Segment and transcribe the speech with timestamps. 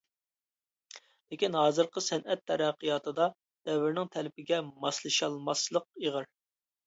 [1.33, 3.27] لېكىن ھازىرقى سەنئەت تەرەققىياتىدا
[3.69, 6.29] دەۋرنىڭ تەلىپىگە ماسلىشالماسلىق ئېغىر.